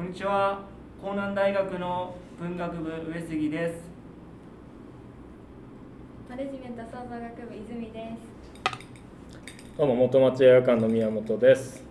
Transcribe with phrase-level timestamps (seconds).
[0.00, 0.62] こんにちは。
[1.04, 3.82] 江南大学の文学部上杉です。
[6.26, 8.76] マネジメント創造学部泉です。
[9.76, 11.82] どうも元町映画館の宮本です。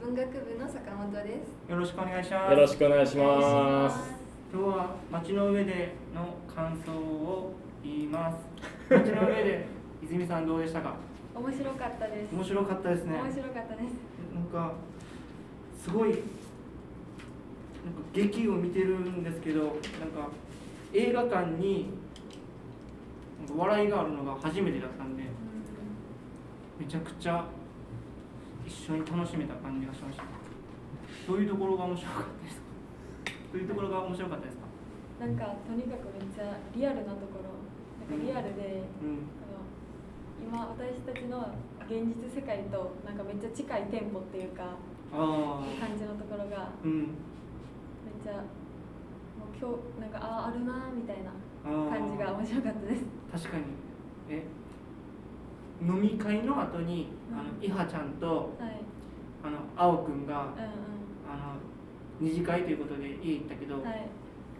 [0.00, 1.72] 文学部の坂本です。
[1.72, 2.52] よろしくお願いします。
[2.52, 3.96] よろしくお願いします。
[4.54, 7.52] 今日は街の上での感想を
[7.82, 8.36] 言います。
[8.88, 9.66] 街の上で
[10.04, 10.94] 泉さんどうでしたか？
[11.34, 12.32] 面白かったです。
[12.32, 13.20] 面白かったですね。
[13.20, 13.92] 面白かったです。
[14.32, 14.72] なんか
[15.76, 16.14] すごい
[17.84, 19.78] なんか劇を見てるんですけどなんか
[20.92, 21.90] 映画館に
[23.46, 25.24] なんか笑いがあるのが初めてだったんで
[26.78, 27.44] めちゃくちゃ
[28.66, 30.24] 一緒に楽しめた感じがしました。
[31.26, 32.62] どういうところが面白かったですか？
[33.52, 34.64] どういうところが面白かったですか？
[35.26, 37.60] なんかとにかくめっちゃリアルなところ
[38.08, 39.28] なんかリアルで、うん。
[39.40, 39.60] あの
[40.40, 41.52] 今私たちの
[41.84, 44.76] 現実世界となんかめっちゃ近いテンポっていうか
[45.12, 47.08] あ感じのところがあうん
[48.24, 49.68] めっちゃもう今
[49.98, 51.30] 日なんかあああるなーみたいな
[51.64, 53.04] 感じが面白かったです。
[53.32, 53.64] 確かに。
[54.28, 54.44] え
[55.82, 58.26] 飲み会の後にあのうんいはちゃんと
[58.58, 58.80] はい。
[59.42, 60.52] あの青くんがうんう
[61.32, 61.54] あの
[62.20, 64.06] 二次会ということで家行ったけど、んはい。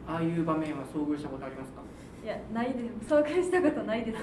[0.09, 1.83] ああいう場面は遭遇したことありますか？
[2.25, 3.13] いやないです。
[3.15, 4.21] 遭遇したことないですね。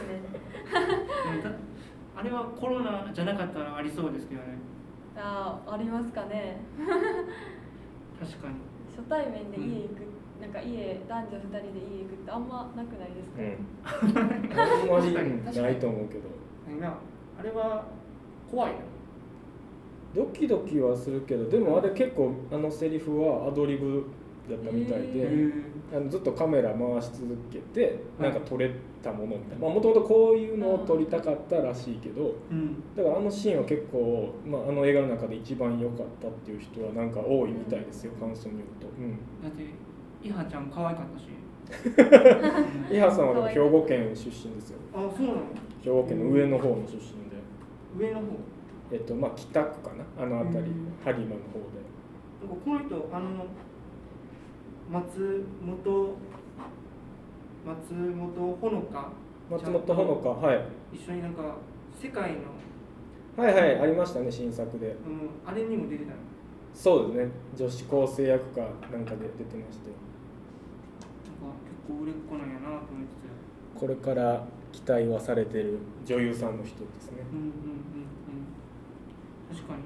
[2.16, 4.58] あれはコロナじゃなかったらありそうですけどね。
[5.16, 6.58] ああありますかね。
[8.20, 8.56] 確かに
[8.98, 10.02] 初対面で家行く、
[10.42, 14.18] なんか家男女2人で家行くってあんまなくないですか、うん。
[14.60, 16.22] あんまりないと思うけど、
[17.40, 17.86] あれは
[18.50, 18.78] 怖いな。
[20.16, 24.06] ドキドキはするけど、でもあれ結構あのセリフはアドリブ
[24.50, 25.28] だったみたいで、
[25.96, 28.32] あのずっとカメラ回し続けてはい。
[28.32, 28.72] なんか撮れ
[29.04, 29.66] たものみたいな。
[29.66, 32.36] まあもともとこういうのを撮りたかったらしいけど。
[32.52, 32.84] うん。
[32.96, 38.88] だからあのシーンは結構、まあ、あの映画の中で一番良かったっていう人はなんか多いみたいですよ、感想によると。
[38.98, 39.12] うん。
[39.42, 39.64] だって
[40.28, 41.28] いはちゃん可愛かったし、
[42.90, 44.80] う ん伊波さんはでも兵庫県出身ですよ。
[44.94, 45.40] あそうなの？
[45.84, 47.38] 兵庫県の上の方の出身で、
[47.98, 48.26] 上の方？
[48.92, 50.24] えっとまあ北区かな？
[50.24, 50.88] あの辺りうん。
[51.06, 51.88] 播磨の方で。
[52.40, 53.46] なんかこの人あの
[54.92, 56.16] 松本
[57.66, 59.10] 松本ほのか
[59.52, 60.62] 松本ほのかはい。
[60.94, 61.56] 一緒になんか
[62.02, 62.38] 世界の、
[63.44, 64.88] はいはいありましたね新作で。
[64.88, 64.96] うん、
[65.46, 66.18] あれにも出てたの？
[66.74, 67.32] そうですね。
[67.56, 69.90] 女子高生役かなんかで出てまして。
[71.44, 73.30] なんか結構売れっ子なんやなと思ってて
[73.76, 77.24] これから期待はされてる女優さんの人ですね。
[77.34, 77.52] うんうんうんう
[79.52, 79.56] ん。
[79.56, 79.84] 確かに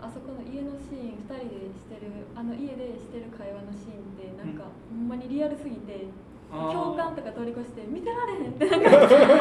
[0.00, 6.06] あそこの家のシーン2人でしてるあの家でしてる会話のシーンってなんか、ほんまにリアルすぎて
[6.50, 8.90] 共感とか通り越して見てられへんってなんか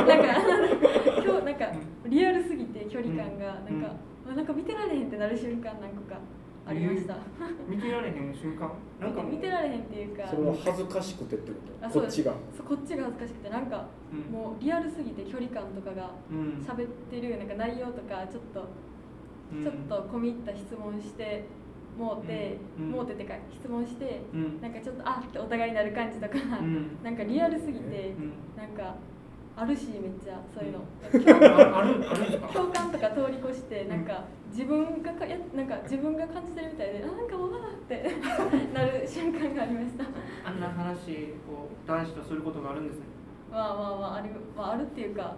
[0.06, 1.66] なんか今日なんか
[2.06, 3.91] リアルすぎて距離感がなんか、
[4.31, 6.19] あなんか見てられへんってなる瞬間何個か
[6.68, 7.16] ありました、
[7.69, 8.34] 見てられへん？
[8.35, 8.69] 瞬間？
[9.00, 10.28] なんか見てられへんっていうか。
[10.28, 12.34] それは恥ずかしくてってこあそうこっちが。
[12.57, 14.34] そうこっちが恥ずかしくてなんかうん。
[14.34, 16.59] もうリアルすぎて距離感とかがうん。
[16.62, 18.68] 喋ってるなんか内容とかちょっとうん
[19.63, 21.46] ちょっと込み入った質問して
[21.97, 22.91] もうて、うん。
[22.91, 24.62] もうてってか質問してうん。
[24.62, 26.97] なんかちょっとあってお互いになる感じとか、うん。
[27.03, 28.34] なんかリアルすぎて、うん。
[28.56, 28.96] なんか
[29.56, 30.80] あるしめっちゃそういうの、
[31.74, 32.47] ああるあるんですか？
[32.50, 38.06] 共感とか通り越してなんか自分がかやなんか自分が感じてるみたいであなんかわーって
[38.74, 40.03] なる瞬間がありました。
[40.46, 43.06] あんな話を男子とすることがあるんですね。
[43.52, 45.34] まあまあまあある,、まあ、あるっていうか。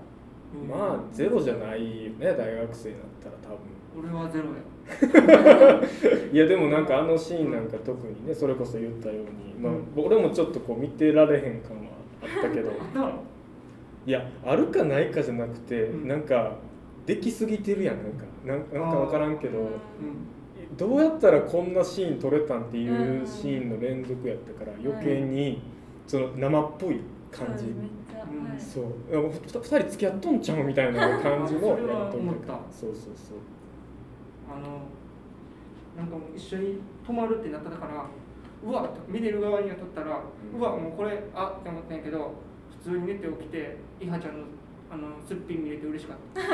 [0.68, 3.58] まあゼロじゃないよね大学生だったら多分
[3.98, 4.70] 俺はゼロや。
[6.32, 11.92] いやでもなんかあのシーンなんか特にねそれこそ言ったように、まあうん、俺もちょっとこう見てられへん感は
[12.24, 12.70] あったけど。
[12.70, 12.74] あ。
[12.74, 13.24] ったの
[14.06, 16.08] いやあるかないかじゃなくて、うん。
[16.08, 16.56] なんか
[17.06, 18.26] できすぎてるやんなんか。
[18.46, 19.60] なんなんか分からんけど
[20.78, 23.28] どうやったらこんなシーン撮れたんっていううん。
[23.28, 25.62] シーンの連続やったから余計に
[26.08, 27.00] その生っぽい
[27.32, 27.66] 感じ、
[28.58, 28.92] そうはい。
[28.98, 29.12] そう。
[29.12, 33.38] いやもうふた二人付き合っとんちゃうみたいな感じのやりとったそうそうそう
[34.50, 34.82] あの
[35.96, 38.08] なんかもう一緒に泊まるってなったから
[38.64, 40.20] うわ見てる側にはとったら、
[40.58, 42.34] うわもうこれあって思ったんやけど
[42.84, 44.48] 普通に寝て起きていはちゃんの
[44.92, 46.42] あのすっぴん見れて嬉しかった。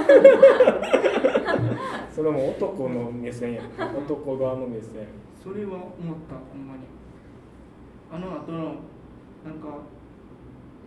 [2.13, 3.63] それはもう男の目線や。
[3.77, 5.07] 男側の目線。
[5.41, 5.87] それは思っ
[6.27, 6.81] たほんまに。
[8.11, 8.75] あの後の
[9.43, 9.79] なんか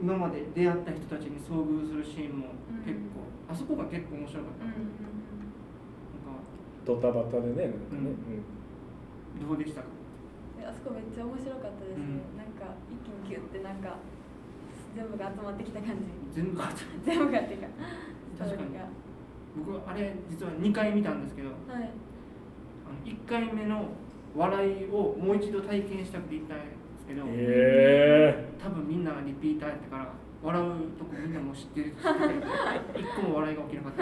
[0.01, 2.49] 今まで出会った人たちに遭遇するシーンも
[2.85, 4.73] 結構、あそこが結構面白かった、うん
[6.89, 8.41] ドタバタでねなんかね、
[9.37, 9.89] どうでしたか？
[10.59, 11.99] えあそこめっちゃ面白かったです。
[12.01, 12.41] ね、うん。
[12.41, 13.97] なんか一気にギュってなんか
[14.97, 16.03] 全部が集まってきた感じ。
[16.33, 16.73] 全部が。
[17.05, 17.67] 全部がっていうか
[18.39, 18.69] 確かに。
[19.65, 21.59] 僕あれ実は2回見たんですけどはい。
[21.69, 23.85] あの1回目の
[24.35, 26.65] 笑いをもう一度体験したくて行ったんで
[27.01, 30.13] すけど、へ多分みんながリピーターやったから
[30.43, 30.65] 笑う
[30.99, 32.19] とこみんなも知ってる知って
[32.95, 33.93] て 一個も笑いが起きなかっ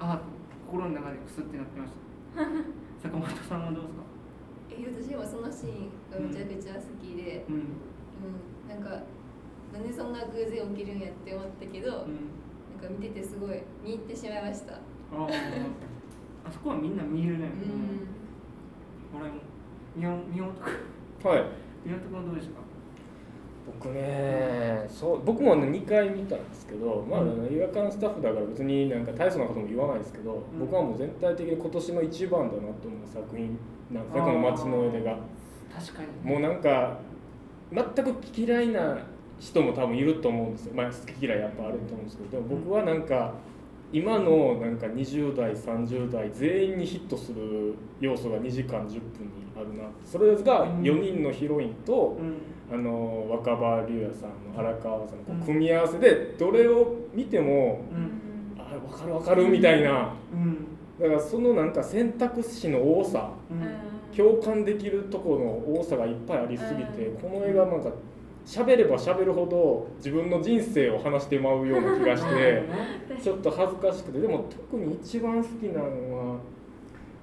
[0.00, 0.04] た。
[0.14, 0.20] あ
[0.68, 1.98] 心の中でクスってなってました。
[3.08, 4.02] 坂本さんはどうですか？
[4.70, 7.54] え私もそのシーンがめちゃくちゃ好きで、うん。
[7.54, 9.02] うん、なんか
[9.72, 12.28] なんでそんな偶然起きるんやって思ったけど、うん。
[12.80, 14.74] なんか見ててすごい見入ってしまいました。
[14.74, 15.28] あー
[16.46, 17.46] あそこはみんな見えるね、
[19.12, 19.40] うん、笑いも
[19.96, 20.54] 宮本
[21.22, 21.44] 君はい。
[21.84, 22.67] 宮本君はどうでしたか？
[23.80, 27.20] 僕ねそう僕もね2回見たんですけど、まあ、
[27.50, 30.58] 映画館スタッフだから別になんか大層なことも言わないですけど、ん。
[30.58, 32.72] 僕はもう全体的に今年の一番だなと思う
[33.06, 33.58] 作品
[33.90, 35.18] なんですねこの「街の上で」が。
[35.74, 36.98] 確かにもうなんか
[37.70, 38.98] 全く嫌いな
[39.38, 43.34] 人も多分いると思うんですよ、まあ、好き嫌いやっぱあると思うんですけどでも僕はなんか
[43.92, 49.00] 今のなんか20代30代全員にヒットする要素が2時間10分に
[49.56, 52.36] あるなそれが4人のヒロインとうん。
[52.70, 58.60] あの若葉龍也さんの荒川さんの組み合わせでどれを見てもうん。
[58.60, 60.12] あ分かる分かるみたいな。
[60.34, 60.66] うん。
[61.00, 64.14] だからそのなんか選択肢の多さうん。
[64.14, 67.16] 共感できるところの多さがいっぱいありすぎて、うん。
[67.18, 67.90] この映画なんか
[68.48, 72.62] 喋れば喋るほど自分の人生を話してまうような気がして
[73.22, 75.86] ちょっと恥ずかしくてでも特に一番好きなの
[76.30, 76.36] は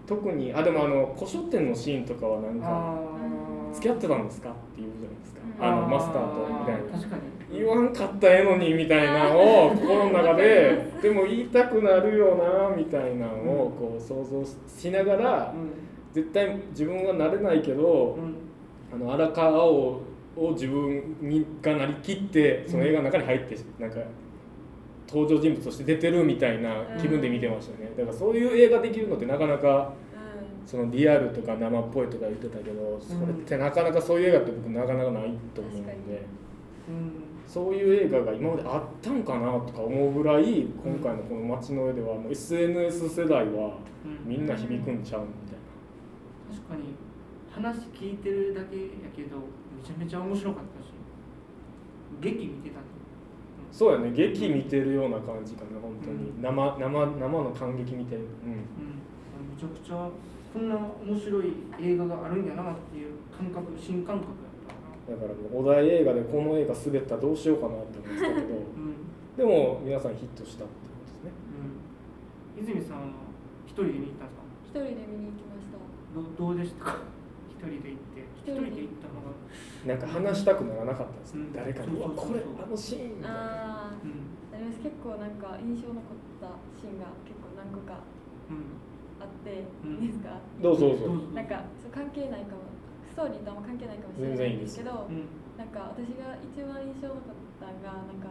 [0.05, 2.99] 特にあでもあの古書店のシーンとかはなんかあ
[3.71, 3.73] 「ー。
[3.73, 5.65] 付き合ってたんですか?」って言うじゃないですか、うん。
[5.65, 6.81] あのマスターとみたいな。
[7.51, 15.71] 言わんかったらええのにみたいなのを 心の中ででも言いたくなるよなみたいなのをこう想像しながらうん。
[16.13, 18.35] 絶対自分はなれないけどうん。
[18.93, 20.01] あの荒川青
[20.37, 23.97] を自分にがなりきってその映画の中に入ってなんか
[25.07, 27.91] 登場人物として出てるみたいな気分で見てましたね。
[27.97, 29.93] だからそういう映画できるのってなかなか
[30.65, 35.91] そのリアルとか生っぽいとか言ってたけどそれってなかなかそういう映画って僕なかなかないと思うんで。
[36.89, 37.11] うん。
[37.47, 44.27] そういう映画が今まであったんかなとか思うぐらい今回のこの「街の上」ではもう SNS 世代はうん。
[44.27, 45.57] みんな響くんちゃうみたい
[46.57, 46.95] 確かに。
[47.51, 48.81] 話聞いてるだけや
[49.15, 49.43] けどめ
[49.85, 50.89] ちゃめちゃ面白かったし
[52.21, 52.79] 劇見てた
[53.71, 56.31] そうやね劇見てるような感じかな本当に。
[56.41, 58.51] 生生生の感激見てるうん。
[58.51, 58.65] うん
[59.53, 60.09] めちゃくちゃ
[60.53, 64.73] こんな面白い映画があるんやなっていう感覚新感覚やっ
[65.07, 65.19] たな。
[65.19, 68.95] だからもうお題映画でこの映画滑ったらどうしようかなって思ってたけどうん。
[69.35, 71.31] でも皆さんヒットしたっていうことですね。
[72.55, 72.63] うん。
[72.63, 73.27] 泉さんは
[73.67, 74.79] 一人で見に行ったんですか？
[74.79, 75.75] 一人で見に行きました。
[76.15, 77.03] どどうでしたか？
[77.51, 78.23] 一人で行って。
[78.39, 79.35] 一人で行ったのが
[79.85, 81.53] なんか話したくならなかったんです、うん。
[81.53, 83.37] 誰かに「うわこれあのシーン」みたいな。
[83.37, 86.03] あうんああります結構なんか印象残っ
[86.39, 86.47] た
[86.79, 87.99] シーンが結構何個か
[88.49, 88.79] うん。
[89.19, 90.03] あって、うん。
[90.03, 90.39] いいですか？
[90.63, 90.89] どうぞ。
[90.89, 91.07] どうぞ。
[91.35, 92.65] なんかそう関係ないかも。
[93.11, 95.23] ストーリーとあんま関係ないかもしれないんですけどうん
[95.55, 97.31] なんか私が一番印象残っ
[97.63, 98.27] たのがなんか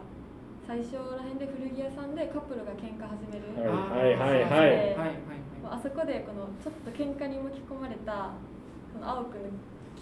[0.67, 2.13] 最初らへんで古着屋さん。
[2.13, 4.13] でカップルが喧嘩始める、はい。
[4.17, 4.45] はい。
[4.45, 4.45] はい。
[4.45, 4.45] はい。
[4.45, 4.69] はい。
[4.97, 5.09] はい。
[5.09, 5.17] はい。
[5.65, 8.33] あそこでこのちょっと喧嘩に巻き込まれた
[8.93, 9.49] その青くんの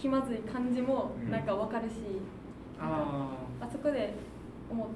[0.00, 1.30] 気まずい感じもうん。
[1.30, 1.94] なんかわかるし、
[2.78, 3.30] あ
[3.60, 4.14] あそこで
[4.70, 4.88] 思っ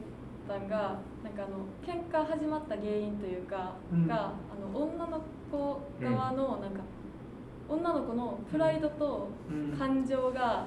[0.49, 4.07] たんがなんかあの喧嘩始まった原因というか、うん。
[4.07, 6.81] があの女の子側のなんか、
[7.69, 9.29] 女の子のプライドと
[9.79, 10.67] 感情が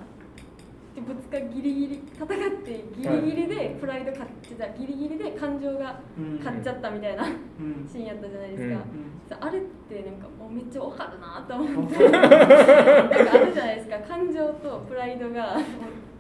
[1.00, 2.27] ぶつかギリギリ戦っ
[2.63, 6.38] てギリギリでプライド勝ってたギリギリで感情がうん。
[6.39, 7.88] 勝っちゃったみたいなうん。
[7.89, 12.10] シーンやったじゃないですか、あれってなんかもうめっちゃわかるなと思って。
[12.10, 14.00] なんかあるじゃないですか。
[14.00, 15.57] 感情とプライドが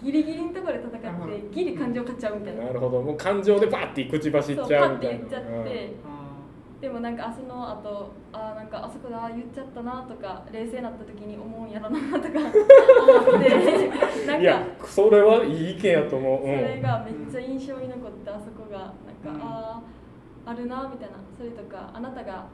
[0.01, 2.63] ギリギリのところで戦ってギリ感情勝っちゃうみたいな。
[2.65, 3.01] なるほど。
[3.01, 5.25] もう感情でバッて口走っそうちゃパッうみたいな。
[5.25, 6.10] て言っちゃってあ
[6.81, 18.79] でもなんかあその後あなんかあそこだ言っちゃったなとか冷静になった時に思うんやろなとか 思ってなんいやかそれはいい意見やと思う、それがめっちゃ印象に残ってあそこが。
[18.79, 19.51] なんか、うん。
[19.51, 19.81] あ
[20.45, 21.17] ああるなみたいな。
[21.37, 22.47] それとかあなたが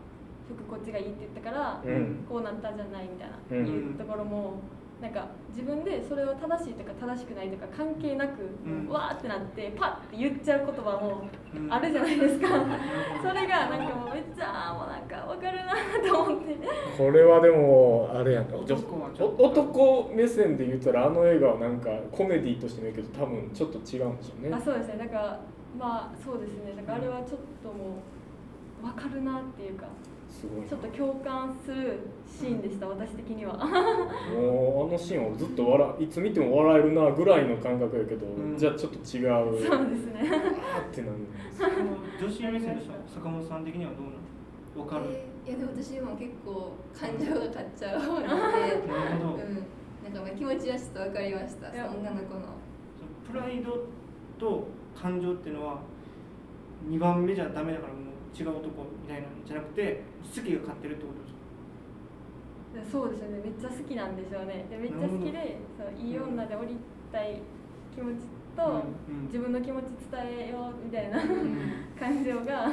[0.47, 3.65] 服こっちがいいって言ったから、うん、うんこうなったんじゃないみたいな、うん。
[3.65, 4.59] いうところも
[5.01, 8.89] なんか自分でそれを正しいとか正しくないとか関係なく、うん。
[8.89, 11.71] わーってなってパッて言っちゃう言葉もうん。
[11.71, 12.47] あるじゃないですか、
[13.21, 15.73] それがなんかもうめっちゃもうなんか分かるな
[16.09, 16.55] と思って。
[16.97, 19.43] これはでもあれやん女男はちょっと。
[19.43, 24.51] お男目線で言ったらあの映画はなんかコメディとしてもいいけど多分ちょっと違うんでしょうね。
[24.51, 24.97] あそうですね。
[24.97, 25.39] だから
[25.77, 26.73] まあそうですね。
[26.75, 28.01] だからあれはちょっとも
[28.81, 29.85] う分かるなっていうか
[30.69, 33.53] ちょっと共感するシーンでした私的には。
[33.53, 33.61] も
[34.85, 38.57] うあのシーンはずっと笑いつ見ても笑えるなぐらいの感覚やけど、うん。
[38.57, 39.67] じゃあちょっと違う。
[39.67, 40.21] そうですね。
[40.21, 41.69] ってなるんですその
[42.19, 44.81] 女子目線でした坂本さん的にはどうなの？
[44.83, 45.05] わかる？
[45.11, 49.47] えーいやでも私も結構感情が勝っちゃう方なので
[50.59, 52.41] ちはちょっと分かりました女の子の。
[53.31, 53.87] プライド
[54.37, 55.79] と感情っていうのは
[56.89, 57.93] 2番目じゃダメだから
[58.33, 62.91] 違う男みたいなんじゃなくて好きが勝ってるってことですか？
[62.91, 63.41] そうですよね。
[63.43, 64.65] めっちゃ好きなんでしょうね。
[64.69, 66.77] でめっちゃ好きでそういい女で降り
[67.11, 67.41] たい
[67.95, 69.25] 気持ちと、うん。
[69.25, 71.57] 自分の気持ち伝えようみたいなうん。
[71.99, 72.69] 感情が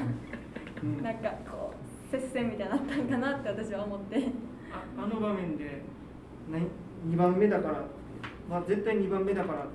[0.83, 1.03] うん。
[1.03, 4.29] なんかこう接戦みたいになったんかなって私は思って。
[4.73, 5.81] ああの場面で
[6.51, 6.67] 何
[7.11, 7.85] ？2番目だから、
[8.51, 9.73] まあ、絶対2番目だからって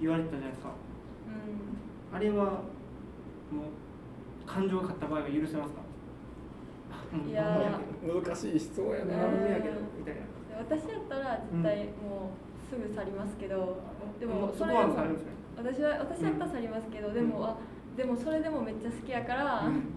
[0.00, 0.70] 言われてたじゃないですか。
[2.12, 2.16] うん。
[2.16, 3.64] あれはもう
[4.46, 5.80] 感情が勝った場合は許せますか？
[7.28, 7.46] いやー。
[7.46, 10.20] 2番目やけど難しい質問や2な番目やけどみたいな。
[10.20, 13.76] で私やったら絶対もうすぐ去りますけど、
[14.20, 15.30] でもそこはそれでもあるんですね。
[15.56, 17.56] 私は私やったら去りますけど、でも、うんあ
[17.96, 19.94] でもそれでもめっちゃ好きやから、うん。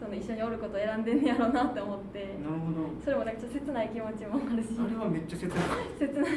[0.00, 2.34] その一緒におることを選んでんねやろうなって思って。
[2.42, 2.88] なるほど。
[3.04, 4.70] それもなんかちょっと切ない気持ちもあるし。
[4.80, 5.58] あれはめっちゃ切ない。
[6.00, 6.32] 切ない。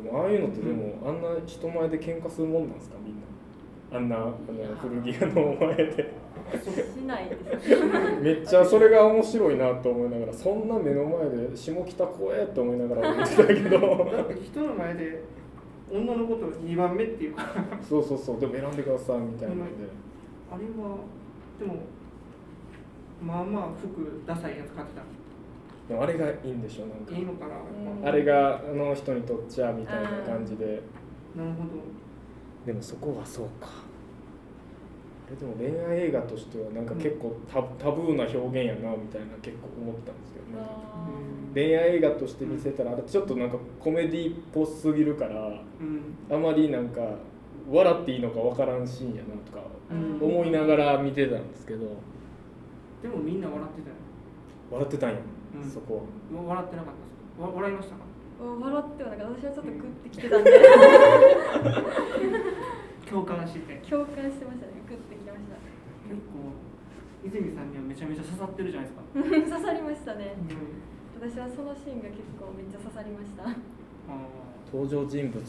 [0.00, 3.26] でもああいうのってでも、あんな人前で喧嘩するもんなんですかみんな。
[3.92, 4.34] あんなあの
[4.80, 6.09] 古着屋の前で
[6.58, 7.70] しないです。
[7.70, 14.28] ねめっちゃそれが面白いなと思いながらそんな目の前で下北怖えって思いながら見てたけど。
[14.42, 15.22] 人の前で
[15.90, 17.42] 女のことを2番目っていうか。
[17.42, 18.40] あそうそうそう。
[18.40, 20.96] でも選んでくださいみたいなんで、れは
[21.58, 21.74] でも
[23.22, 25.02] まあまあ服ダサいやつ買ってた
[25.88, 27.14] でもあれがいいんでしょなんか。
[27.14, 30.82] いいのかな、あれがあの人にとっちゃみたいな感じで。
[31.36, 31.70] なるほど。
[32.64, 33.68] でもそこはそうか。
[33.68, 33.89] え
[35.38, 41.08] でも恋愛映画としてはなんか結構タタブーな表現やなみたいな結構思ったんですけどねあ
[41.54, 45.46] 恋愛映画として見せたらあれちょっとなんかコメディっぽすぎるから
[45.80, 46.16] うん。
[46.30, 47.00] あまりなんか
[47.70, 50.28] 笑っていいのかわからんシーンやなとかうん。
[50.28, 51.86] 思いながら見てたんですけど。
[53.02, 53.94] でもみんな笑ってたよ。
[54.70, 55.16] 笑ってたんや、
[55.62, 55.70] うん。
[55.70, 56.02] そこ
[56.34, 56.42] は。
[56.42, 57.46] わ笑ってなかったですか？
[57.46, 58.00] わ笑いましたか？
[58.42, 60.50] ー笑ってはなんか私はちょっとグッてきてたんで。
[63.10, 63.74] 共感して。
[63.88, 64.66] 共感してました
[66.10, 66.58] 結構
[67.22, 68.96] 泉さんにはめちゃめちゃ刺さってるじゃないで
[69.38, 70.34] すか、刺さりましたね。
[70.34, 73.46] うん、私はそのシーンが結構めっちゃ刺さりました。
[73.46, 73.54] あ
[74.66, 75.44] 登場人物の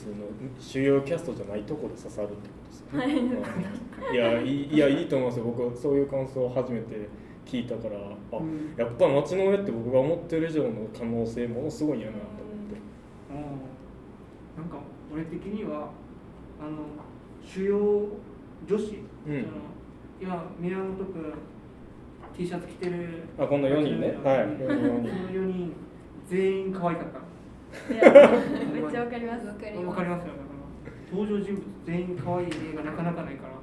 [0.59, 3.17] 主要キャストじゃないところで刺さるってことですよね、はい。
[3.17, 5.45] うんいやいいいやいいと思いますよ。
[5.45, 7.07] 僕はそういう感想を初めて
[7.45, 8.73] 聞いたからあ、うん。
[8.77, 12.29] やっぱ街の上って僕が思ってる以上の可能性ものすごいんやなと思っ
[12.69, 12.75] て。
[13.31, 14.63] ーうん。
[14.63, 14.77] なんか
[15.13, 15.89] 俺的には
[16.59, 16.69] あの
[17.43, 17.77] 主要
[18.67, 18.95] 女子、
[19.27, 19.45] うん
[20.21, 21.33] 今宮本君
[22.37, 24.15] T シャツ着てるあこの4人ね。
[24.23, 25.73] はいうん4人4人その4人
[26.29, 27.93] 全員可愛かった。
[27.93, 28.29] いや
[28.73, 29.47] めっちゃわかります。
[29.47, 30.33] わかりますわかりますよ
[31.11, 33.53] 登場人物全員可愛い映画なかなかないから。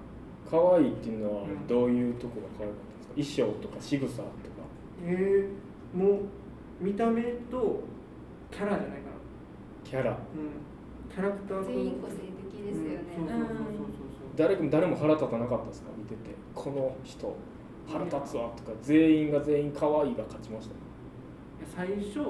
[0.50, 1.66] 可愛いっていうのはうん。
[1.66, 3.46] どういうところが可愛かったんですか？
[3.46, 4.28] 衣装とか仕草とか。
[5.04, 6.20] えー、もう
[6.80, 7.80] 見た目と
[8.50, 8.98] キャラじゃないかな。
[9.84, 10.10] キャラ。
[10.10, 10.18] うん。
[11.14, 13.28] キャラクターと全員個性的ですよね、うん。
[13.28, 14.07] そうそうそうそうそう
[14.38, 15.88] 誰も誰も腹立たなかったですか？
[15.99, 16.35] 見てて。
[16.54, 17.35] この人
[17.88, 20.75] 腹立つわとか全員が全員可愛いが勝ちました。
[20.75, 20.76] い
[21.61, 22.21] や最初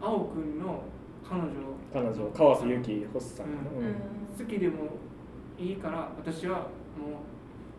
[0.00, 0.82] 青くんの
[1.28, 1.48] 彼女。
[1.92, 3.52] 彼女川瀬由紀星さんうん。
[3.52, 3.94] うん。
[4.38, 4.74] 好きでも
[5.58, 6.64] いいから私はも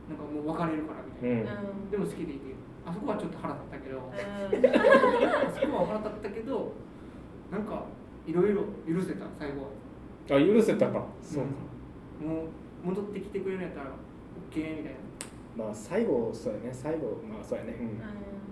[0.08, 1.68] うなんかもう別れるからみたいな、うん。
[1.68, 2.56] うんでも好きでいて。
[2.86, 4.66] あそこはちょっと腹立ったけど、うん。
[5.48, 6.72] あそこは腹立ったけど
[7.52, 7.84] なんか
[8.26, 9.68] いろいろ許せた最後は。
[10.40, 11.06] あ許せたか。
[11.22, 11.50] そうか、
[12.26, 12.48] もう
[12.84, 13.88] 戻ってきてくれるんやったら
[14.52, 14.94] OK みたい
[15.58, 16.70] まあ最後そうやね。
[16.72, 17.76] 最後まあそうやね。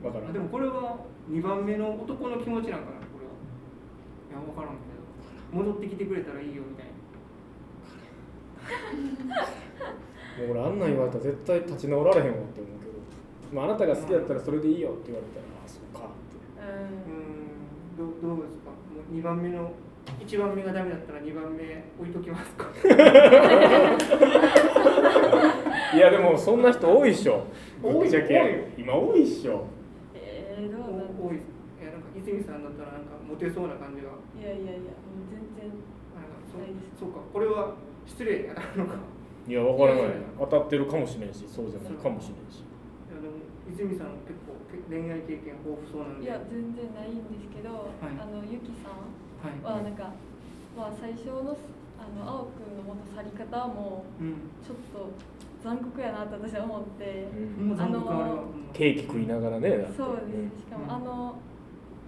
[0.01, 0.05] うん。
[0.05, 0.27] わからん。
[0.27, 0.97] なでもこれは
[1.29, 3.31] 2番目の男の気持ちなんかなこれは。
[4.29, 5.63] いや分からんけど。
[5.63, 6.91] 戻ってきてくれたらいいよみたいな。
[10.37, 12.91] もう俺あんなん言われたら絶対立ち直られへんわって思うけど、
[13.53, 16.35] まあ、あなたが好きだったらそれでいいよって言われたらあそうかって。
[16.59, 18.21] うーん。
[18.21, 18.69] どどうですか？
[18.71, 18.75] も
[19.11, 19.71] う2番目の
[20.19, 22.65] 1番目がダメだったら2番目置いときますか？
[25.95, 27.43] いやでもそんな人多いっしょ。
[27.81, 27.93] 多い？
[27.99, 29.65] ぶっちゃけ今多いっしょ。
[30.13, 31.35] えー、どうなんだ多い。
[31.35, 31.39] い
[31.85, 34.09] やなんか泉さんだったらなんかモテそうな感じが。
[34.35, 35.69] いやいやいやもう全然。
[36.15, 36.59] なんかそ
[36.99, 37.73] そうかこれは
[38.05, 38.95] 失礼やなのか。
[39.47, 40.03] いや分からない。
[40.39, 41.93] 当たってるかもしれんしそうじゃない。
[41.93, 42.09] か。
[42.09, 42.63] もしれんし。
[43.07, 43.39] いやでも
[43.71, 46.25] 泉さん結構け恋愛経験豊富そうなんで。
[46.25, 47.69] いや全然ないんですけど、
[48.03, 48.11] はい。
[48.19, 49.07] あのゆきさん
[49.43, 49.77] はい。
[49.77, 50.11] はなんか、
[50.77, 51.57] まあ最初の
[51.97, 54.33] あの青くんの元去り方もうん。
[54.65, 55.09] ちょっと
[55.63, 57.27] 残酷やなと私は思って、
[57.59, 57.79] うん。
[57.79, 59.69] あのケーキ食いながらね。
[59.97, 60.85] そうです、しかうん。
[60.85, 61.35] もあの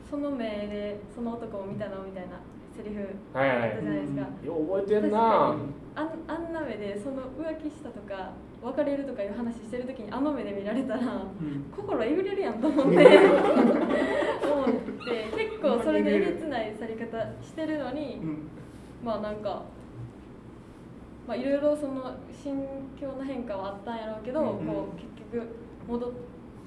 [0.09, 2.39] その目でその男を見たのみたいな
[2.75, 3.01] セリフ
[3.37, 3.71] はいはい。
[3.71, 5.55] あったじゃないですか、よう覚えてんな。
[5.95, 8.31] あんあんな目でその浮気したとか
[8.61, 11.65] 別れるとかいう話してる時にあの目で見られたらうん。
[11.75, 12.95] 心えぐれるやんと思って。
[14.49, 16.68] 思って結構それでえげつない
[17.41, 18.37] してるのにうん。
[19.03, 19.63] まあなんか
[21.27, 22.65] まあいろいろその心
[22.99, 25.47] 境の変化はあったんやろうけど、うんこう結局
[25.87, 26.11] 戻っ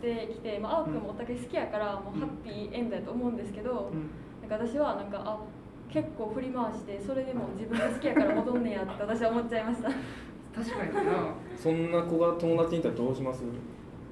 [0.01, 4.11] てきて、まあ、青くんもお互い好きやからもうハッピーエンドやと思うんですけど、うん。
[4.49, 5.39] なんか私はなんかあ
[5.93, 9.91] 結構振り回してそれでも自分が好きやから戻んねやって私は思っちゃいました。
[10.55, 11.35] 確かにな。
[11.57, 13.43] そんな子が友達にいたらどうします？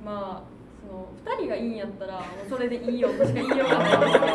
[0.04, 0.42] まあ
[0.80, 4.26] その2人がいいんやったらもうそれでいいよとしか言いようがないんですけ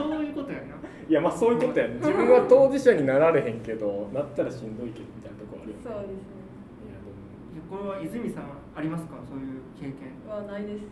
[0.00, 0.08] ど。
[0.08, 0.64] そういうことやな
[1.08, 1.94] いやまあそういうことやね。
[1.96, 5.82] 自分は当事者になられへんけどなったらしんどいけどみたいなとこあるよね。
[5.84, 6.42] そうですね。
[6.82, 7.14] いやでも。
[7.54, 8.44] いやこれは泉さん
[8.74, 9.14] ありますか？
[9.28, 10.10] そういう経験。
[10.28, 10.82] はないです。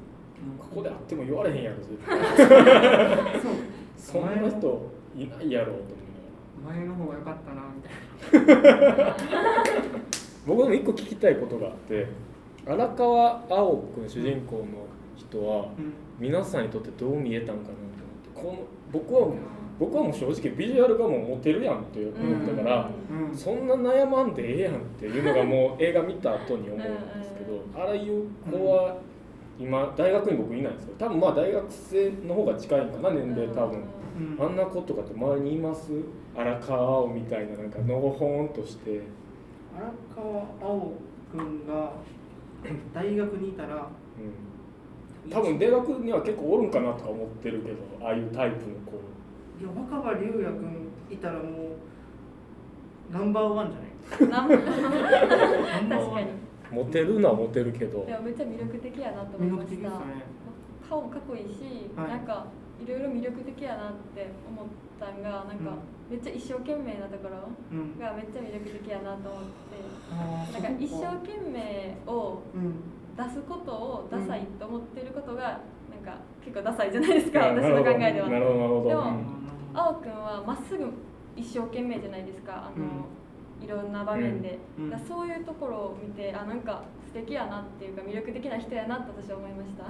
[0.58, 3.40] ここであっても言われへんやろ絶対。
[3.40, 3.52] そう。
[3.96, 9.16] そんな人いないやろうと思いながら前の方が良かったなみたいな。
[10.46, 12.06] 僕でも一個聞きたいことがあって
[12.66, 14.64] 荒川青くん主人公の
[15.16, 15.92] 人はうん。
[16.20, 17.72] 皆さんにとってどう見えたんかなと
[18.42, 18.58] 思って。
[18.58, 19.28] この僕は
[19.78, 23.36] 僕はもう正直ビジュアルがもうモテるやんって思ったから、うん。
[23.36, 26.80] そんな悩まんでええやんっていうのがもう映画見た後に思うん
[27.20, 28.96] ですけど、ああいう子は
[29.58, 33.82] 今大学に僕いないんですよ多分まあ大学生の方が近いんかな年齢多分、
[34.38, 34.44] うん。
[34.44, 35.90] あんな子とかって周りにいます？
[36.36, 39.00] 荒川青みたいななんかのほほんとして。
[39.76, 40.92] 荒川青
[41.32, 41.92] くんが
[42.94, 43.88] 大学にいたら
[45.26, 45.30] うん。
[45.30, 47.76] 多分大学には結構おるんかなとか思ってるけど
[48.06, 48.92] ああいうタイプの子
[49.60, 54.28] いや若葉龍也くんいたらもうナンバーワンじゃない？
[54.28, 56.10] なんナンバーワン。
[56.10, 56.26] 確かに。
[56.72, 58.04] モテるのはモテるけど。
[58.04, 59.74] でもめっちゃ魅力的やなと思い魅ました。
[59.76, 60.24] 力的ですよね。
[60.88, 62.08] 顔もかっこいいし、はい。
[62.08, 62.46] なんか
[62.82, 64.66] いろいろ魅力的やなって思っ
[64.98, 65.70] たんがなんか、
[66.10, 67.98] めっちゃ一生懸命なところうん。
[67.98, 69.78] がめっちゃ魅力的やなと思って。
[70.10, 72.74] あーなんか一生懸命をうん。
[73.14, 78.28] 出すことをダサいと思ってることがなんか結構ダサいじゃないですか、あ私の考えでは。
[78.28, 78.88] なるほどなるほど。
[78.88, 79.43] でもうん
[79.74, 80.86] 青くんはまっすぐ
[81.36, 82.70] 一生懸命じゃないですか。
[82.74, 83.06] あの、
[83.64, 84.90] いろんな場面で、うん。
[84.90, 89.84] だからそういうところを見てあなんか素敵やなっていうか魅力的な人やなって私は思いました、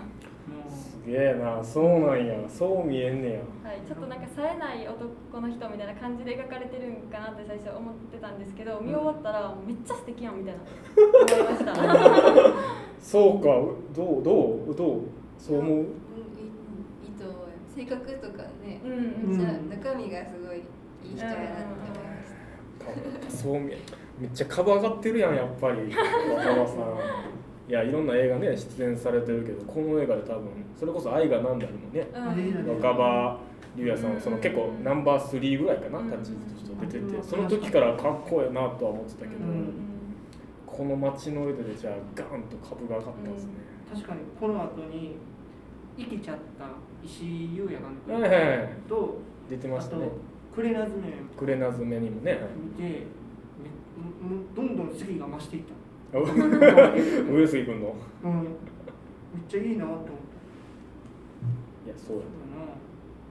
[0.70, 2.36] すげえなそうなんや。
[2.48, 3.72] そう見えんねや。
[3.74, 10.60] い、ちょっとなんか冴えない男の人みたいな感じで描かれてるんかなって最初思ってたんですけど見終わったらめっちゃ素敵やんみたいな。
[11.40, 11.74] 思いました。
[13.00, 13.48] そうか。
[13.94, 15.00] どうどうどう
[15.38, 15.72] そう思う？
[15.72, 15.86] うんいい
[17.18, 17.48] と思うよ。
[17.74, 18.48] 性格とかね
[18.84, 19.70] うんうん。
[19.70, 23.36] 中身がすごいいい人やなって思いました。
[23.36, 23.76] そうめっ
[24.32, 25.92] ちゃ株上がってるやんやっぱり。
[26.34, 27.70] 若葉さん。
[27.70, 32.06] いやいろんな映画ね出演されてるけどこの映画で多分それこそ「愛がなんだろう」もね。
[32.12, 32.76] うん。
[32.76, 33.40] 若葉
[33.74, 36.10] 龍也さんはその結構うんナンバー3ぐらいかなうん。
[36.10, 39.72] 立ち位置として出てうんてその時からかっこええなとは思ってたけど、うん。
[40.66, 43.50] この街の上でじゃあガンと株が上がったんですね、
[43.94, 45.14] 確かにこの後に
[45.96, 46.66] 生きちゃった
[47.04, 47.78] 石井優也
[48.08, 48.68] 監はいはいはい。
[48.88, 49.18] 督と
[49.50, 50.08] 出てましたね。
[50.54, 51.02] クレナズメ
[51.36, 53.02] クレナズメにもね、見て
[54.54, 55.62] どんどん好きが増していっ
[56.12, 56.18] た。
[56.18, 57.94] はい、 上杉君の。
[58.24, 58.32] うん。
[59.34, 60.12] めっちゃいいなと思った
[61.84, 62.28] いやそうやか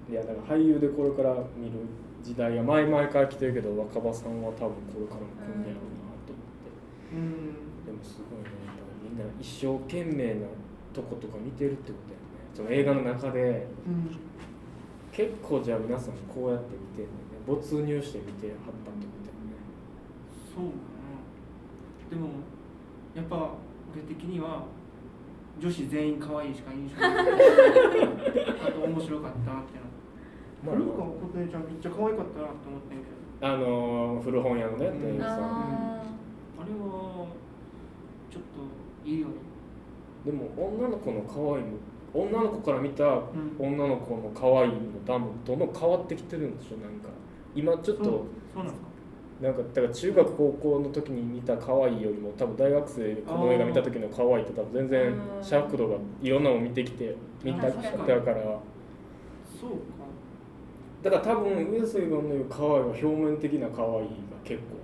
[0.09, 1.79] いやだから俳優でこれから見る
[2.21, 7.31] 時代が前々から来てるけど若葉さんは多分これからも来るんやろうなと思って、なうん。
[7.85, 8.49] でもすごいね
[9.01, 10.47] みんな一生懸命な
[10.93, 12.22] とことか見てるってことだよね
[12.53, 14.17] その映画の中でうん。
[15.11, 17.37] 結構じゃあ皆さんこうやって見てるのね。
[17.45, 19.57] 没入して見てはったってことだよね。
[20.55, 20.71] そうか
[21.03, 22.09] な。
[22.09, 22.29] でも
[23.15, 23.51] やっぱ
[23.93, 24.65] 俺的には
[25.59, 27.11] 女子全員可愛いしか印象ない。
[28.67, 29.85] あと面白かったっていう
[30.65, 30.75] のまあ。
[30.75, 33.47] 古川琴音ちゃんめっちゃ可愛かったなと思ってんけど。
[33.47, 36.01] あのー古本屋のねうん店員さん、あ
[36.57, 37.27] あれは
[38.31, 38.43] ちょっ
[39.03, 39.33] といいよね。
[40.25, 41.77] でも女の子の可愛いの
[42.13, 43.55] 女の子から見たうん。
[43.59, 47.09] 女の子の可愛いのダムどんどん変わってきてるんでしょなんか。
[47.55, 49.61] 今ちょっとなんか？
[49.73, 57.89] だから中学高校の時に見た可愛いよりも多分大学生でこの映画見た時の可愛いって多分全然うん尺度がいろんなのを見てきて見ただから。
[59.59, 60.03] そうか。
[61.01, 64.05] だから多分上杉君の言う可愛いは表面的な可愛いが
[64.45, 64.77] 結構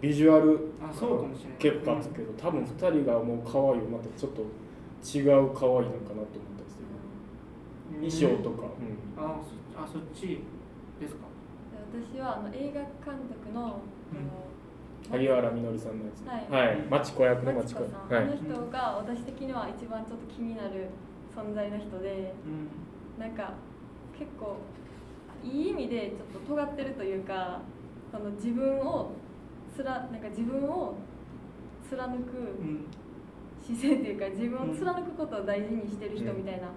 [0.00, 1.58] ビジュアルあそうかもしれない。
[1.58, 4.42] 結構あつけど多分2人がもう可愛いはまたちょっと
[5.18, 6.55] 違う可愛いなんかなと思ったりする
[8.00, 9.22] 衣装とか、うん。
[9.22, 9.40] あ
[9.74, 10.40] そあそっち
[11.00, 11.26] ですか？
[11.92, 13.80] 私はあの映画監督の、
[15.10, 16.26] 萩原みのりさんのやつ。
[16.52, 16.66] はい。
[16.66, 17.88] はい、マチコ役のママチさん、は
[18.20, 18.24] い。
[18.24, 20.88] あの人が私的には一番ちょっと気になる
[21.34, 23.20] 存在の人でうん。
[23.20, 23.54] なんか
[24.18, 24.56] 結構
[25.44, 27.60] いい意味でちょっと尖ってるというか
[28.10, 29.12] その自分を
[29.74, 30.96] つらなんか自分を
[31.88, 32.86] 貫くうん。
[33.62, 36.68] 姿勢っていうか自分を貫くことを大事にしてる人みたいな、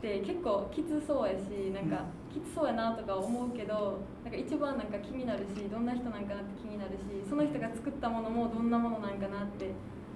[0.00, 9.70] で結構きつそうやしなんかきつそうやなとか思うけどなんか一番なんか気になるしどんな人なんかなって気になるしその人が作ったものもどんなものなんかなって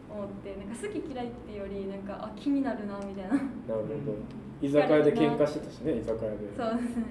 [0.08, 3.30] 思ってなんか好き嫌いっていうよりなんかあ気になるなみたいな。
[3.30, 4.14] なるほど。
[4.62, 6.38] 居酒屋で喧嘩してたしね居酒屋で。
[6.54, 7.04] そうですね。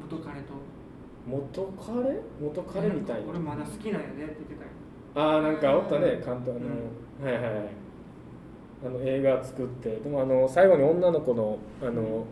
[0.00, 0.54] 元彼と。
[1.28, 2.20] 元彼？
[2.40, 3.30] 元彼みたいな。
[3.30, 4.70] 俺まだ好きなんやねって言ってたよ。
[5.14, 6.50] ああなんかおったね監督。
[6.50, 6.58] あの、
[7.20, 7.77] うはいはいはい
[8.84, 12.24] あの映画作ってでもあの最後に女の子のあの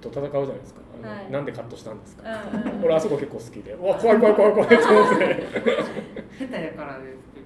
[0.00, 0.80] と戦うじゃないですか。
[1.02, 1.30] あの、はい。
[1.30, 2.22] なんでカットしたんですか、
[2.52, 2.84] うんうん。
[2.84, 3.72] 俺あそこ結構好きで。
[3.72, 5.46] うわ怖い怖い怖い怖いって思って。
[6.38, 6.98] 下手やから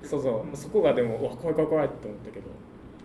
[0.03, 0.57] そうそう。
[0.57, 2.46] そこがでもうわ怖い怖い怖いって思ったけど。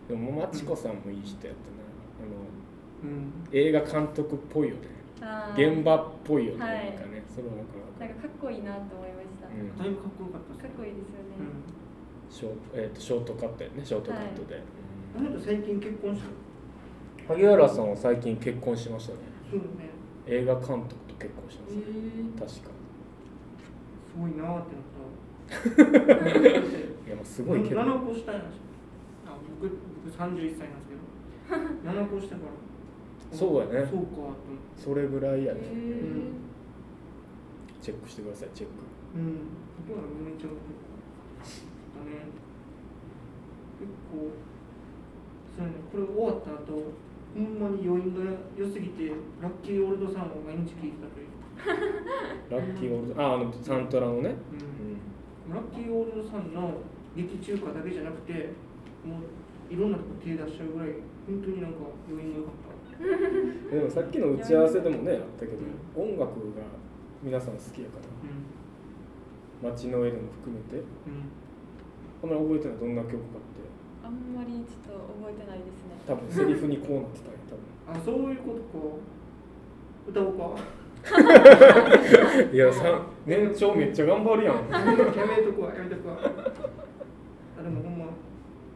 [0.09, 1.85] でもマチコさんもいい人やったな。
[2.23, 3.33] あのうん。
[3.51, 4.81] 映画監督っぽいよね。
[5.21, 5.75] あー。
[5.75, 7.23] 現場っぽいよね、はいなんかね。
[7.29, 11.35] それはなんかなんかかっこいいなと思いました、うんだいぶかっこよかったかっこいいですよね、
[12.29, 13.85] ショー,、えー、とショートカットやね。
[13.85, 14.61] ショートカットで、
[15.17, 19.19] あの人最近結婚した萩原さんは最近結婚しましたね。
[19.49, 19.89] そうね。
[20.27, 22.75] 映画監督と結婚しまえしたね、確か。
[24.11, 26.59] すごいなーってなった。
[27.07, 27.81] いやまあすごいけど。
[27.81, 29.71] 7個下やなあ僕
[30.05, 31.89] 僕31歳なんですけど。
[31.91, 33.37] 7個下から。
[33.37, 33.87] そうやね。
[33.89, 34.35] そうか
[34.77, 35.61] それぐらいやね、
[37.81, 38.73] チェックしてくださいチェック。
[39.17, 39.37] うん。
[39.87, 42.27] 僕はめっちゃだね。
[43.79, 44.29] 結構
[45.55, 45.79] そうやね。
[45.91, 46.91] これ終わった後
[47.35, 51.35] ほんまに余韻が良すぎてラッキーオールドサンを毎日聴いてたという、
[52.51, 54.35] ラッキーオールドああのサントラのね、
[55.47, 56.79] うん、ラッキーオールドサンの
[57.15, 58.55] 劇中歌だけじゃなくて
[59.03, 60.95] もういろんなとこ手出しちゃうぐらい
[61.27, 62.75] 本当になんか余韻が良かった。
[63.75, 65.59] でもさっきの打ち合わせでもねあったけど、
[65.95, 66.63] 音楽が
[67.21, 69.75] 皆さん好きやからうん。
[69.75, 70.77] 街の絵でも含めて。
[70.77, 71.27] うん。
[72.23, 73.19] あんまり覚えてないどんな曲かっ
[73.51, 73.64] て
[74.05, 75.97] あんまりちょっと覚えてないですね。
[76.05, 77.65] 多分セリフにこうなってたよ多分。
[77.89, 79.01] あそういうことか。
[80.07, 80.61] 歌おうか。
[82.53, 84.55] いやさ年長めっちゃ頑張るやん。
[84.69, 84.95] やめ
[85.41, 86.17] とくわやめとくわ。
[86.21, 88.05] あでもほんま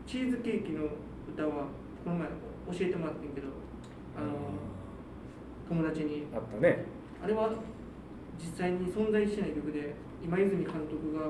[0.07, 0.85] チーズケーキの
[1.31, 1.67] 歌は
[2.03, 3.47] この前教えてもらってんけど
[4.17, 4.33] あの
[5.69, 6.25] 友達に。
[6.33, 6.85] あったね。
[7.23, 7.51] あれは
[8.39, 11.27] 実際に存在しない曲で今泉監督が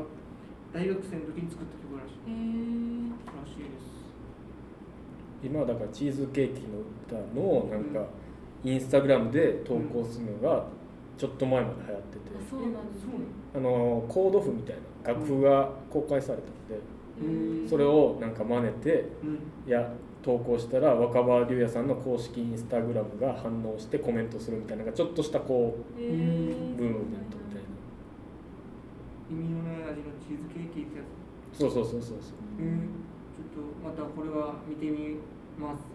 [0.73, 2.29] 大学生の時に作った曲らしい。
[2.29, 3.89] らしいです
[5.43, 6.67] 今はだからチーズケーキの
[7.07, 8.05] 歌のなんか
[8.63, 10.65] インスタグラムで投稿するのが
[11.17, 13.11] ちょっと前まで流行ってて、あそうなんですね
[13.53, 13.75] そうなの？
[13.75, 16.79] あのコード譜みたいな楽譜が公開されたので、
[17.61, 17.69] うん。
[17.69, 19.39] それをなんか真似てうん。
[19.67, 27.37] いや投稿したら若葉龍也さんの公式インスタグラムが反応してコメントするみたいななんかちょっとしたこうブームになった
[29.29, 31.03] 意味のない味のチーズケーキってや
[31.53, 31.59] つ。
[31.59, 32.41] そうそうそうそうそう。
[32.59, 32.89] うん
[33.35, 35.17] ちょっとまたこれは見てみ
[35.59, 35.85] ます。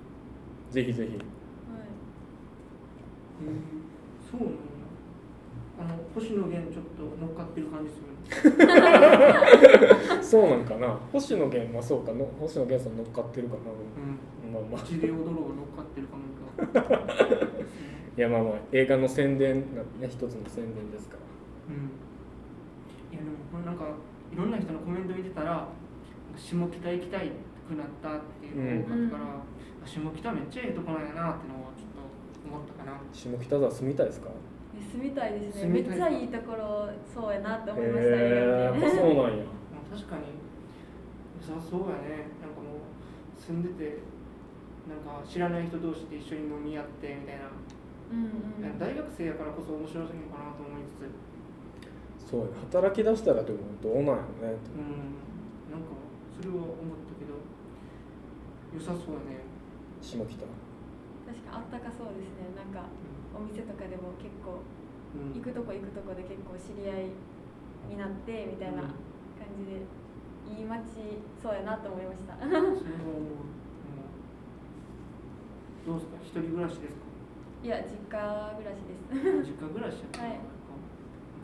[0.75, 1.11] ぜひぜひ。
[1.11, 1.21] はい。
[3.43, 3.85] うん
[4.31, 4.85] そうなんや
[5.77, 8.15] あの星野源ちょっと乗っかってる感じする
[10.23, 10.99] そうなんかな。
[11.13, 14.53] 星野源はそうかの星野源さん乗っかってるかな、うん。
[14.53, 14.81] まあまあ。
[14.81, 16.95] 口で踊ろうが乗っかってるかなんか。
[18.17, 21.21] いやまあまあ映画の宣伝なんでね一つの宣伝ですから。
[21.75, 21.85] うん。
[21.85, 21.89] い
[23.15, 23.85] やでもこれなんか
[24.33, 25.69] いろんな人のコメント見てたら
[26.37, 27.31] 下北行きたい
[27.69, 32.05] くなったっていうのが多かったから、下北めっちゃいいとこなんやなってのをちょっと
[32.45, 33.01] 思ったかな。
[33.15, 34.29] 下北沢住みたいですか？
[34.75, 35.69] え住みたいですね。
[35.71, 39.47] めっちゃいいところそうやなって思いました、へえやっぱそうなんや。
[39.71, 40.35] まあ確かに
[41.39, 42.35] 良さそうやね。
[42.43, 44.03] なんかもう住んでて
[44.85, 47.49] なんか知らない人同士で一緒に飲み合ってみたいな、
[48.13, 48.79] うんうん。
[48.79, 51.09] 大学生やからこそ面白いのかなと思いつつ
[52.25, 52.53] そうやね。
[52.73, 54.57] 働き出したらでもどうなんやろね。
[54.75, 55.73] うん。
[55.73, 55.95] なんか
[56.35, 57.37] それは思ったけど
[58.75, 59.45] 良さそうやね。
[60.01, 60.25] 下北。
[60.27, 60.41] 確
[61.45, 62.53] かあったかそうですね。
[62.57, 62.89] なんか
[63.35, 64.61] お店とかでも結構
[65.15, 67.15] うん行くとこ行くとこで結構知り合い
[67.89, 68.83] になってみたいな
[69.39, 69.85] 感じで
[70.49, 72.35] いい街そうやなと思いました。
[72.41, 72.81] それは思う、
[75.87, 76.41] うん、どうですか？
[76.41, 77.05] 一人暮らしですか？
[77.65, 78.17] いや実家
[78.59, 79.55] 暮らしです。
[79.55, 80.41] 実家暮らしはい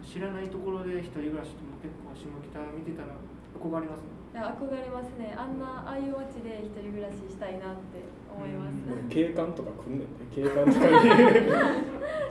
[0.02, 3.14] 知らないところで一人暮らしっても結構下北見てたら
[3.54, 4.06] 憧れますね。
[4.32, 5.34] いや憧れますね。
[5.36, 9.08] あんなああいう街で一人暮らししたいなって思います、うん。
[9.08, 10.06] 警官とか来んねんね。
[10.34, 11.10] 警官とかに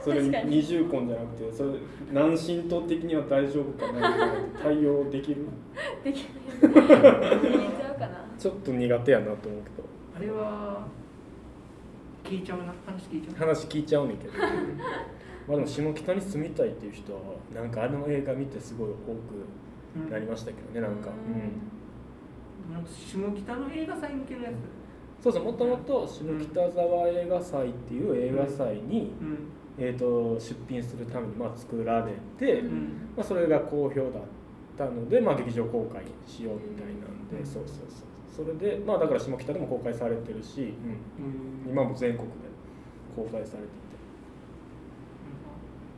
[0.02, 1.70] それ二重婚じゃなくてそれ
[2.10, 4.10] 南神道的には大丈夫かな
[4.62, 5.46] 対応できる？
[6.02, 6.26] できない。
[6.72, 8.24] 言えちゃうかな。
[8.38, 9.88] ちょっと苦手やなと思うけど。
[10.16, 10.86] あれは
[12.24, 12.64] 聞いちゃうな。
[12.86, 13.34] 話聞いちゃう。
[13.46, 14.32] 話聞いちゃうねんけど
[15.50, 17.20] まあでも下北に住みたいっていう人は
[17.52, 22.68] なんかあの映画見てすごい多うんくなりましたけどねなんか、うん。
[22.68, 24.54] うん、なんか下北の映画祭向けのやつ。
[25.24, 29.38] そうそうもともと下北沢映画祭っていう映画祭に、うん。
[29.76, 32.78] えー、と出品するためにまあ作られて、うん。
[33.16, 34.22] まあ、それが好評だっ
[34.78, 37.44] たので、まあ、劇場公開しようみたいなんで、うん。
[37.44, 38.10] そうそうそう。
[38.30, 40.74] それでまあだから下北でも公開されてるし、
[41.18, 42.34] うん、今も全国で
[43.16, 43.89] 公開されていて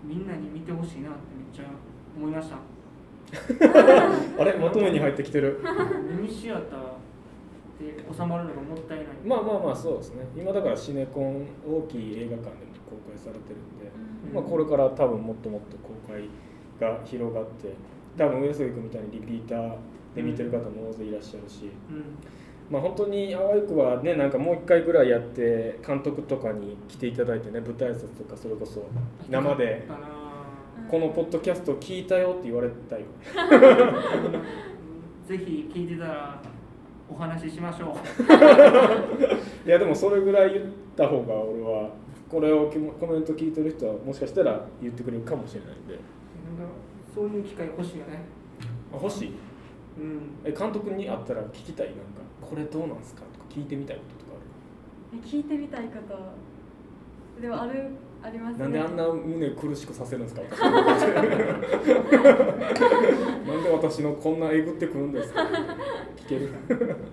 [0.02, 1.70] みんなに見てほしいなってめっちゃ
[2.16, 2.56] 思いました。
[4.40, 4.58] あれ？
[4.58, 5.60] まとめに入ってきてる。
[6.18, 6.80] ミニシアター
[7.78, 9.06] で収まるのがもったいない。
[9.24, 10.26] まあまあまあそうですね。
[10.36, 13.90] 今だからシネコン大きい映画館でも公開されてるんで、
[14.28, 14.34] うん。
[14.34, 16.28] まあ、これから多分もっともっと公開
[16.80, 17.72] が広がって
[18.16, 19.76] 多分上杉君みたいにリピーター
[20.14, 22.04] で見てる方も大勢いらっしゃるし、うん
[22.72, 28.82] まあ本当にあわよくはねなんかもう一回ぐらいやって監督とかに来ていただいてね舞台挨拶とかそれこそ
[29.28, 29.86] 生で
[30.90, 33.02] このポッドキャスト聞いたよって言われたよ。
[35.26, 36.42] ぜひ聞いてたら
[37.10, 39.68] お話ししましょう。
[39.68, 40.64] いやでもそれぐらい言っ
[40.96, 41.90] た方が俺は
[42.30, 45.92] これをコメント聞いてる人はもしかしたら言ってくれるかもしれないんで。
[45.94, 46.02] なん
[46.66, 46.72] か
[47.14, 48.20] そういう機会欲しいよね。
[48.92, 49.32] あ欲しい？
[49.98, 50.20] うん。
[50.42, 51.88] え監督に会ったら聞きたい？
[51.88, 52.21] なんか
[52.52, 53.22] これどうなんすか？
[53.32, 54.40] とか聞いてみたいこととかあ
[55.14, 56.18] え聞いてみたいこと。
[57.40, 57.88] でもある
[58.22, 58.66] ありますね。
[58.66, 60.42] るなんであんな胸苦しくさせるんですか？
[60.42, 60.60] 私
[61.16, 61.30] なん
[63.62, 65.40] で私のこんなえぐってくるんですか？
[66.16, 66.50] 聞ける。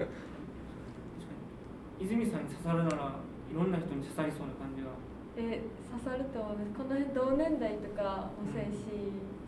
[2.00, 3.16] 泉さんに刺さるなら
[3.52, 4.90] いろんな人に刺さりそうな感じが。
[5.38, 8.92] え刺さると思いますこの辺同年代とかもそうやし、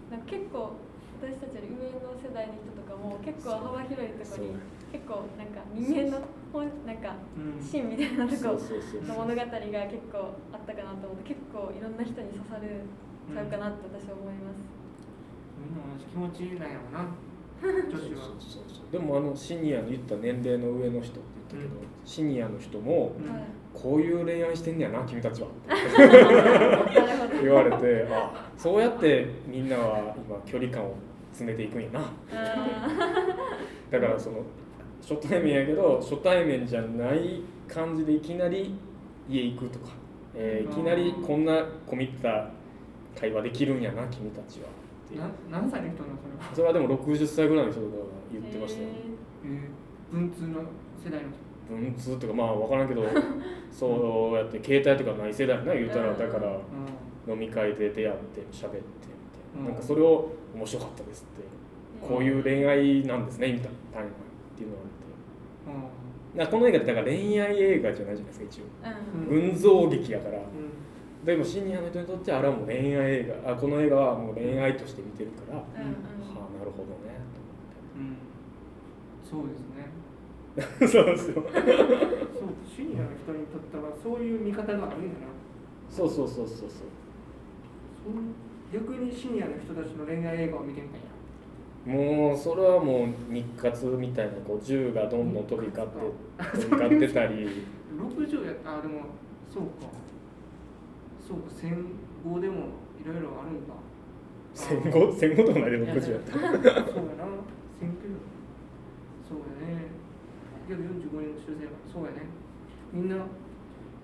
[0.10, 0.72] なんか結構
[1.20, 4.56] 私たちより上の世代の人とかも結構幅広いところに
[4.92, 6.20] 結構なんか人間の
[6.52, 7.64] 本なんかうん。
[7.64, 8.60] 芯みたいなとこ
[9.08, 12.84] の物語が結構あったかなと思って結構いろんな人に刺さる
[13.34, 14.60] ちゃうかなって私は思います、
[15.58, 17.06] みんな同じ気持ちなんやろな。
[17.62, 18.26] 女子は。
[18.26, 23.14] そうそうそうでもあのシニアの言った年齢の上の人って言ったけど、シニアの人も
[23.74, 25.48] こういう恋愛してんねやな君たちは。
[27.42, 30.96] 言われてあそうやってみんなは今距離感を
[31.32, 32.00] 詰めていくんやな。
[32.34, 32.68] あ
[33.90, 34.38] だからその
[35.02, 38.74] 初対面やけど初対面じゃない感じでいきなり
[39.30, 39.92] 家行くとか、
[40.36, 41.54] えーいきなりこんな
[41.88, 42.50] 込み入った
[43.20, 44.68] 会話できるんやな君たちは。
[44.68, 45.22] っていう。
[45.22, 46.56] な何歳の人なのそれは？
[46.56, 48.88] それはでも60歳ぐらいの人とかが言ってましたよ、
[49.46, 50.60] えー文通の
[51.04, 51.76] 世代の人？
[51.76, 53.04] 文通とかまあ分からんけど
[53.72, 56.12] そうやって携帯とかない世代やな言うたら。
[56.12, 56.18] うん。
[56.18, 58.82] だからう飲み会で出会って喋ってみ
[59.54, 59.66] たいな,、うん。
[59.68, 61.44] なんかそれを面白かったですって
[62.06, 64.02] こういう恋愛なんですねみたいな
[64.54, 65.72] っていうのがあって。
[65.72, 65.76] ん。
[65.76, 66.02] うん
[66.50, 68.64] この映画ってだから恋愛映画じゃないじゃないですか一応。
[69.20, 69.42] うん。
[69.52, 70.38] 群像劇やから。
[70.38, 71.26] うん。
[71.26, 73.52] でもシニアの人にとってはあれはもう恋愛映画。
[73.52, 77.20] あこの映画はもう恋愛として見てるから、はあなるほどね。
[77.98, 78.16] うん。
[79.28, 79.92] そうですね。
[80.56, 81.18] と思ってそうそう。
[81.18, 81.46] そう
[82.64, 85.28] シニアの人にとってはそういう見方があるんやな。
[85.90, 86.70] そうそうそうそうそう。
[86.70, 86.84] そ
[88.08, 88.16] う。
[88.72, 91.11] 逆にシニアの人たちの恋愛映画を見てみたいな
[91.86, 97.66] もうそれはもう日活みたいなこう銃がどんどん飛び交って飛び交ってたり。
[97.98, 99.02] 60やったあでも
[99.52, 99.90] そうか。
[101.28, 101.86] そうか戦
[102.24, 102.54] 後でも
[103.04, 103.74] いろいろあるんだ。
[104.54, 105.14] 戦後？
[105.18, 106.34] 戦後とかないで60やった？
[106.34, 106.62] そうやな。
[106.62, 106.92] 選挙
[109.28, 109.90] そうやね。
[110.68, 112.18] けど45年の修正はそうやね。
[112.94, 113.20] みんない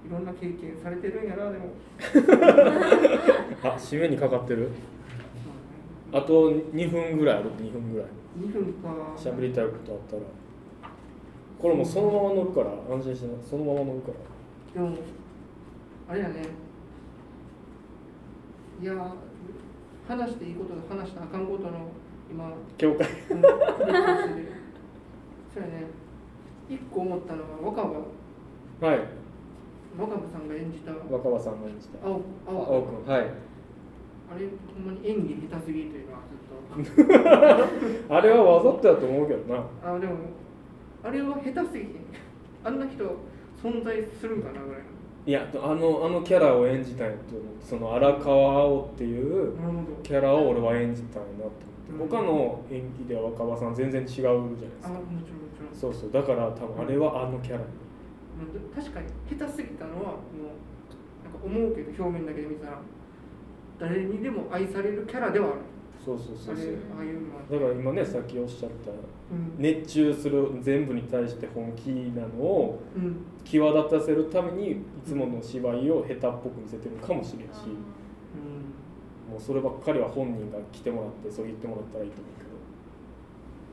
[0.10, 1.66] ろんな経験されてるんやなでも。
[3.64, 4.70] あ締めにかかってる？
[6.14, 8.08] あと2分ぐらいある2分ぐらい。
[8.40, 8.90] 2分か。
[9.18, 10.22] 喋りたいことあったら。
[11.60, 14.12] これもうそのまま乗るから安心してなそのまま乗るか
[14.76, 14.82] ら。
[14.82, 14.96] でも
[16.08, 16.44] あれやね。
[18.82, 18.94] いや
[20.08, 21.72] 話していいことと話したらあかんことの
[22.30, 23.08] 今教会。
[23.28, 23.42] そうや
[25.68, 25.88] ね。
[26.70, 27.90] 一個思ったのは若葉。
[28.88, 29.00] はい。
[29.98, 30.92] 若葉さんが演じた。
[30.92, 32.06] 若葉さんが演じた。
[32.08, 32.76] 青青。
[32.76, 33.12] 青くん。
[33.12, 33.26] はい
[34.30, 36.20] あれほんまに演技下手すぎというのは
[36.84, 38.16] ずっと。
[38.16, 39.64] あれはわざとやと思うけどな。
[39.84, 40.16] あでも
[41.04, 42.00] あれは下手すぎて
[42.64, 43.04] あんな人
[43.62, 44.82] 存在するんかなぐらい
[45.26, 49.54] いやあのあのキャラを演じたいと思ってその荒川青っていう
[50.04, 52.10] キャラを俺は演じたいなと思って、うん。
[52.10, 54.90] 他の演技では若葉さん全然違うじゃないですか。
[54.90, 55.74] あもちろんもちろん。
[55.74, 56.12] そうそう。
[56.12, 57.60] だから多分あれはあのキャラ
[58.76, 60.54] 確かに下手すぎたのはもう
[61.24, 62.80] なんか思うけど表面だけで見たら
[63.80, 65.56] 誰にでも愛されるキャラではある。
[66.04, 66.76] そうそうそうそう。
[66.98, 67.20] ああいう
[67.52, 68.94] だから今ねさっきおっしゃったう
[69.36, 69.56] ん。
[69.58, 73.18] 熱中する全部に対して本気なのをうん。
[73.44, 79.34] 際立たせるためにいつもの芝居を下手っぽく見せてるかもしれんし、うん。
[79.34, 82.28] もうそればっかりは本人が来てもらってそう言ってもらったらいいと思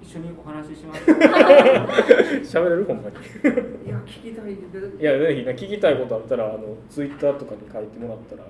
[0.04, 1.00] 一緒にお話しします。
[1.00, 1.18] うけど
[2.44, 3.16] 喋れるほんまに？
[3.86, 4.54] いや聞きたい。
[4.54, 4.58] で
[5.00, 8.46] いやぜひね聞きたいことあったらあのツイッターとかに書いてもらったら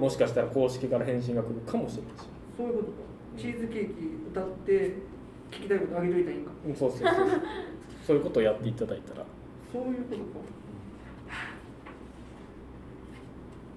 [0.00, 2.28] もしかしたら公式から返信が来るかもしれないし。
[2.56, 2.92] そういうことか。
[3.36, 3.92] チーズケーキ
[4.30, 4.72] 歌って
[5.50, 6.50] 聞きたいことあげといたらいいんか。
[6.66, 7.14] うんそうそうそう。
[8.06, 9.24] そういうことをやっていただいたら。
[9.72, 10.54] そういうことか。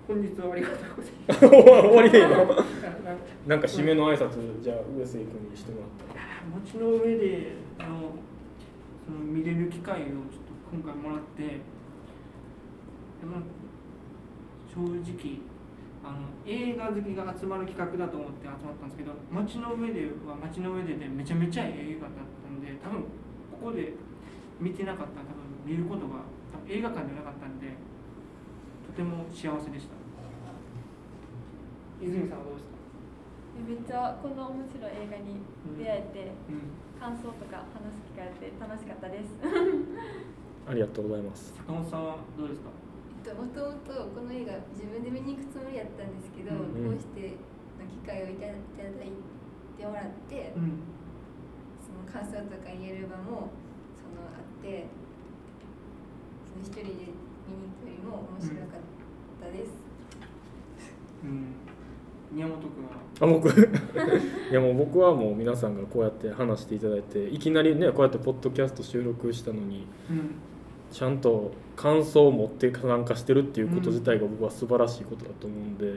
[0.07, 1.85] 本日はありがとうございます。
[1.85, 2.65] 終わりでいいのあ
[3.45, 6.27] なんか締めの挨拶じゃあ上杉君にしてもらったら。
[6.63, 8.11] 街の上であの
[9.05, 11.49] その見れる機会をちょっと今回もらってで
[13.25, 13.43] も
[14.73, 14.79] 正
[15.11, 15.39] 直
[16.07, 23.03] あの映画好きが集まる企画だと思って集まったんですけど街の上では街の上ででめちゃめちゃ映画だったんで多分
[23.51, 23.91] ここで
[24.59, 26.23] 見てなかったら多分見ることが
[26.55, 27.75] 多分映画館ではなかったんで
[28.87, 29.99] とても幸せでした。
[31.99, 32.77] 泉さんはどうですか、
[33.67, 35.41] めっちゃこんな面白い映画に
[35.77, 39.33] 出会えて、うん、感想とか話す機会あって楽しかったです。
[40.69, 41.53] ありがとうございます。
[41.57, 42.69] 坂本さんはどうですか？
[43.27, 47.35] ともともとこの映画自分で見に行くつもりやったんですけど、うんこうして
[47.75, 49.11] の機会をいたいただい
[49.77, 50.79] てもらって、うん。
[51.83, 53.51] その感想とか言える場も
[53.95, 54.87] そのあって
[56.47, 57.11] その一人で
[57.47, 58.79] 見に行くよりも面白かっ
[59.41, 59.71] たです、
[61.23, 61.55] うん。
[62.31, 62.91] 宮本君は？
[63.19, 63.49] あ僕。
[64.51, 70.31] いやもう僕はもう皆さんがこうやって話していただいていきなりねこうやってポッドキャスト収録したのにうん
[70.91, 75.95] ちゃんと感想を持って参加してるっていうこと自体が僕は素晴らしいことだと思うんで、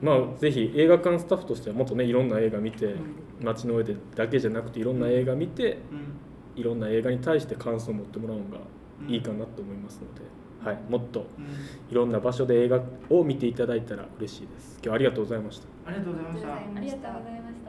[0.00, 2.94] まあぜひ映画館スタッフとしてはもっとねいろんな映画見て
[3.40, 6.16] 街の上でだけじゃなくていろんな映画見てうん。
[6.54, 8.58] いろんな映画に対して感想を持ってもらうのが
[9.08, 10.20] いいかなと思いますので、
[10.62, 11.46] はい、もっとうん。
[11.90, 14.74] いろんな場所で映画を見ていただいたら嬉しいです。
[14.74, 16.54] 今日はありがとうございましたありがとうございました。
[16.54, 17.08] ありがとうございました。
[17.08, 17.61] ありがとうございました